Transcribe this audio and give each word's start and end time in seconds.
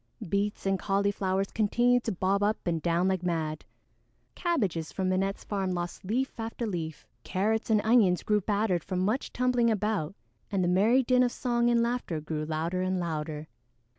Beets 0.27 0.65
and 0.65 0.79
Cauliflowers 0.79 1.51
continued 1.51 2.03
to 2.05 2.11
bob 2.11 2.41
up 2.41 2.57
and 2.65 2.81
down 2.81 3.07
like 3.07 3.21
mad; 3.21 3.63
Cabbages 4.33 4.91
from 4.91 5.09
Minette's 5.09 5.43
farm 5.43 5.69
lost 5.73 6.03
leaf 6.03 6.39
after 6.39 6.65
leaf; 6.65 7.05
Carrots 7.23 7.69
and 7.69 7.81
Onions 7.83 8.23
grew 8.23 8.41
battered 8.41 8.83
from 8.83 8.97
much 9.05 9.31
tumbling 9.31 9.69
about, 9.69 10.15
and 10.49 10.63
the 10.63 10.67
merry 10.67 11.03
din 11.03 11.21
of 11.21 11.31
song 11.31 11.69
and 11.69 11.83
laughter 11.83 12.19
grew 12.19 12.45
louder 12.45 12.81
and 12.81 12.99
louder. 12.99 13.47